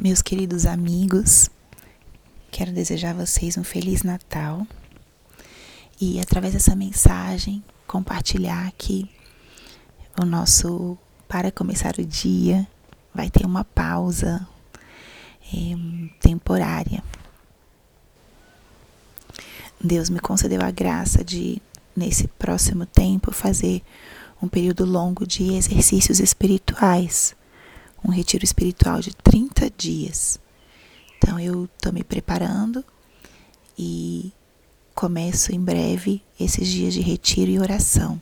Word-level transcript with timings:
meus 0.00 0.22
queridos 0.22 0.64
amigos. 0.64 1.50
Quero 2.50 2.72
desejar 2.72 3.10
a 3.10 3.24
vocês 3.24 3.58
um 3.58 3.62
feliz 3.62 4.02
Natal 4.02 4.66
e 6.00 6.18
através 6.18 6.54
dessa 6.54 6.74
mensagem 6.74 7.62
compartilhar 7.86 8.72
que 8.78 9.08
o 10.18 10.24
nosso 10.24 10.96
para 11.28 11.52
começar 11.52 11.98
o 11.98 12.04
dia 12.04 12.66
vai 13.14 13.28
ter 13.28 13.44
uma 13.44 13.62
pausa 13.62 14.48
é, 15.52 16.08
temporária. 16.18 17.04
Deus 19.78 20.08
me 20.08 20.18
concedeu 20.18 20.62
a 20.62 20.70
graça 20.70 21.22
de 21.22 21.60
nesse 21.94 22.26
próximo 22.26 22.86
tempo 22.86 23.32
fazer 23.32 23.82
um 24.42 24.48
período 24.48 24.86
longo 24.86 25.26
de 25.26 25.52
exercícios 25.52 26.20
espirituais 26.20 27.36
um 28.04 28.10
retiro 28.10 28.44
espiritual 28.44 29.00
de 29.00 29.14
30 29.14 29.70
dias. 29.76 30.38
Então 31.18 31.38
eu 31.38 31.64
estou 31.64 31.92
me 31.92 32.02
preparando 32.02 32.84
e 33.78 34.32
começo 34.94 35.54
em 35.54 35.60
breve 35.60 36.22
esses 36.38 36.68
dias 36.68 36.94
de 36.94 37.00
retiro 37.00 37.50
e 37.50 37.58
oração. 37.58 38.20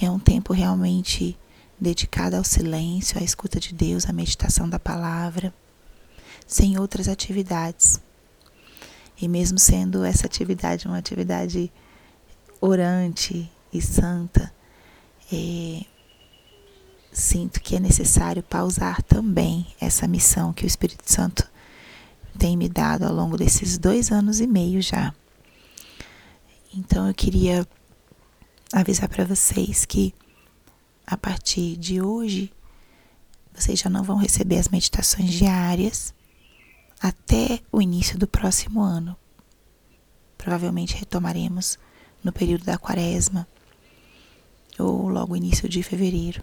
É 0.00 0.10
um 0.10 0.18
tempo 0.18 0.52
realmente 0.52 1.36
dedicado 1.80 2.36
ao 2.36 2.44
silêncio, 2.44 3.18
à 3.18 3.22
escuta 3.22 3.60
de 3.60 3.74
Deus, 3.74 4.08
à 4.08 4.12
meditação 4.12 4.68
da 4.68 4.78
palavra, 4.78 5.54
sem 6.46 6.78
outras 6.78 7.08
atividades. 7.08 8.00
E 9.20 9.28
mesmo 9.28 9.58
sendo 9.58 10.04
essa 10.04 10.26
atividade 10.26 10.86
uma 10.86 10.98
atividade 10.98 11.72
orante 12.60 13.50
e 13.72 13.80
santa, 13.80 14.52
é, 15.32 15.84
sinto 17.14 17.60
que 17.60 17.76
é 17.76 17.80
necessário 17.80 18.42
pausar 18.42 19.00
também 19.02 19.68
essa 19.80 20.06
missão 20.08 20.52
que 20.52 20.64
o 20.64 20.66
Espírito 20.66 21.10
Santo 21.10 21.48
tem 22.36 22.56
me 22.56 22.68
dado 22.68 23.04
ao 23.04 23.14
longo 23.14 23.36
desses 23.36 23.78
dois 23.78 24.10
anos 24.10 24.40
e 24.40 24.46
meio 24.48 24.82
já. 24.82 25.14
Então 26.74 27.06
eu 27.06 27.14
queria 27.14 27.66
avisar 28.72 29.08
para 29.08 29.24
vocês 29.24 29.84
que 29.84 30.12
a 31.06 31.16
partir 31.16 31.76
de 31.76 32.02
hoje 32.02 32.52
vocês 33.54 33.78
já 33.78 33.88
não 33.88 34.02
vão 34.02 34.16
receber 34.16 34.58
as 34.58 34.68
meditações 34.68 35.32
diárias 35.32 36.12
até 37.00 37.60
o 37.70 37.80
início 37.80 38.18
do 38.18 38.26
próximo 38.26 38.82
ano. 38.82 39.16
Provavelmente 40.36 40.96
retomaremos 40.96 41.78
no 42.24 42.32
período 42.32 42.64
da 42.64 42.76
quaresma 42.76 43.46
ou 44.76 45.08
logo 45.08 45.36
início 45.36 45.68
de 45.68 45.80
fevereiro. 45.80 46.42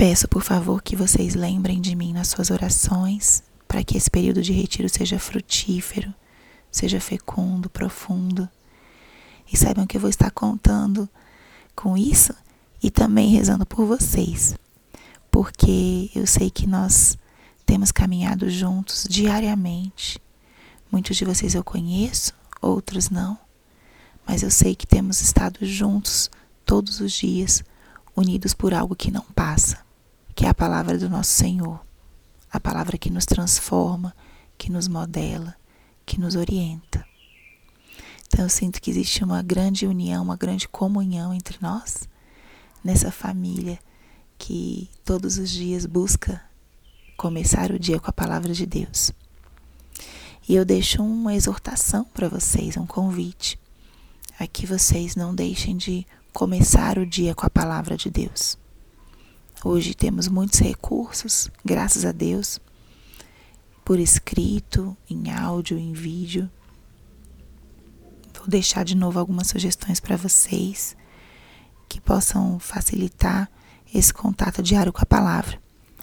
Peço, 0.00 0.26
por 0.26 0.42
favor, 0.42 0.80
que 0.82 0.96
vocês 0.96 1.34
lembrem 1.34 1.78
de 1.78 1.94
mim 1.94 2.14
nas 2.14 2.28
suas 2.28 2.50
orações, 2.50 3.42
para 3.68 3.84
que 3.84 3.98
esse 3.98 4.10
período 4.10 4.40
de 4.40 4.50
retiro 4.50 4.88
seja 4.88 5.18
frutífero, 5.18 6.14
seja 6.72 6.98
fecundo, 6.98 7.68
profundo. 7.68 8.48
E 9.52 9.58
saibam 9.58 9.86
que 9.86 9.98
eu 9.98 10.00
vou 10.00 10.08
estar 10.08 10.30
contando 10.30 11.06
com 11.76 11.98
isso 11.98 12.34
e 12.82 12.90
também 12.90 13.28
rezando 13.28 13.66
por 13.66 13.84
vocês, 13.84 14.54
porque 15.30 16.10
eu 16.14 16.26
sei 16.26 16.48
que 16.48 16.66
nós 16.66 17.18
temos 17.66 17.92
caminhado 17.92 18.48
juntos 18.48 19.06
diariamente. 19.06 20.18
Muitos 20.90 21.14
de 21.18 21.26
vocês 21.26 21.54
eu 21.54 21.62
conheço, 21.62 22.32
outros 22.62 23.10
não, 23.10 23.38
mas 24.26 24.42
eu 24.42 24.50
sei 24.50 24.74
que 24.74 24.86
temos 24.86 25.20
estado 25.20 25.58
juntos 25.60 26.30
todos 26.64 27.00
os 27.00 27.12
dias, 27.12 27.62
unidos 28.16 28.54
por 28.54 28.72
algo 28.72 28.96
que 28.96 29.10
não 29.10 29.26
passa 29.34 29.89
que 30.40 30.46
é 30.46 30.48
a 30.48 30.54
palavra 30.54 30.96
do 30.96 31.10
nosso 31.10 31.32
Senhor, 31.32 31.78
a 32.50 32.58
palavra 32.58 32.96
que 32.96 33.10
nos 33.10 33.26
transforma, 33.26 34.16
que 34.56 34.72
nos 34.72 34.88
modela, 34.88 35.54
que 36.06 36.18
nos 36.18 36.34
orienta. 36.34 37.04
Então 38.26 38.46
eu 38.46 38.48
sinto 38.48 38.80
que 38.80 38.90
existe 38.90 39.22
uma 39.22 39.42
grande 39.42 39.86
união, 39.86 40.22
uma 40.22 40.38
grande 40.38 40.66
comunhão 40.66 41.34
entre 41.34 41.58
nós, 41.60 42.08
nessa 42.82 43.12
família 43.12 43.78
que 44.38 44.88
todos 45.04 45.36
os 45.36 45.50
dias 45.50 45.84
busca 45.84 46.42
começar 47.18 47.70
o 47.70 47.78
dia 47.78 48.00
com 48.00 48.08
a 48.08 48.14
palavra 48.14 48.54
de 48.54 48.64
Deus. 48.64 49.12
E 50.48 50.54
eu 50.54 50.64
deixo 50.64 51.02
uma 51.02 51.34
exortação 51.34 52.02
para 52.14 52.30
vocês, 52.30 52.78
um 52.78 52.86
convite, 52.86 53.60
a 54.38 54.46
que 54.46 54.64
vocês 54.64 55.14
não 55.14 55.34
deixem 55.34 55.76
de 55.76 56.06
começar 56.32 56.96
o 56.96 57.04
dia 57.04 57.34
com 57.34 57.44
a 57.44 57.50
palavra 57.50 57.94
de 57.94 58.08
Deus. 58.08 58.58
Hoje 59.62 59.92
temos 59.92 60.26
muitos 60.26 60.58
recursos, 60.58 61.50
graças 61.62 62.06
a 62.06 62.12
Deus, 62.12 62.58
por 63.84 63.98
escrito, 63.98 64.96
em 65.08 65.30
áudio, 65.30 65.76
em 65.76 65.92
vídeo. 65.92 66.50
Vou 68.38 68.48
deixar 68.48 68.86
de 68.86 68.96
novo 68.96 69.18
algumas 69.18 69.48
sugestões 69.48 70.00
para 70.00 70.16
vocês 70.16 70.96
que 71.90 72.00
possam 72.00 72.58
facilitar 72.58 73.50
esse 73.94 74.14
contato 74.14 74.62
diário 74.62 74.94
com 74.94 75.02
a 75.02 75.06
palavra. 75.06 75.60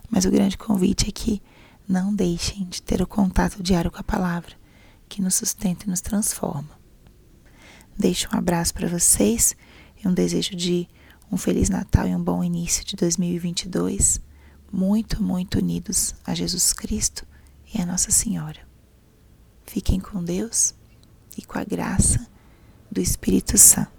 Mas 0.07 0.25
o 0.25 0.29
grande 0.29 0.55
convite 0.55 1.09
é 1.09 1.11
que 1.11 1.41
não 1.89 2.13
deixem 2.13 2.63
de 2.65 2.79
ter 2.79 3.01
o 3.01 3.07
contato 3.07 3.63
diário 3.63 3.89
com 3.89 3.97
a 3.97 4.03
palavra, 4.03 4.53
que 5.09 5.19
nos 5.19 5.33
sustenta 5.33 5.85
e 5.85 5.89
nos 5.89 6.01
transforma. 6.01 6.77
Deixo 7.97 8.29
um 8.31 8.37
abraço 8.37 8.71
para 8.75 8.87
vocês 8.87 9.55
e 9.97 10.07
um 10.07 10.13
desejo 10.13 10.55
de 10.55 10.87
um 11.31 11.37
Feliz 11.37 11.69
Natal 11.69 12.07
e 12.07 12.15
um 12.15 12.23
bom 12.23 12.43
início 12.43 12.85
de 12.85 12.95
2022, 12.95 14.21
muito, 14.71 15.21
muito 15.21 15.59
unidos 15.59 16.15
a 16.25 16.33
Jesus 16.33 16.73
Cristo 16.73 17.25
e 17.73 17.81
a 17.81 17.85
Nossa 17.85 18.11
Senhora. 18.11 18.59
Fiquem 19.65 19.99
com 19.99 20.23
Deus 20.23 20.73
e 21.37 21.41
com 21.43 21.59
a 21.59 21.63
graça 21.63 22.25
do 22.91 23.01
Espírito 23.01 23.57
Santo. 23.57 23.96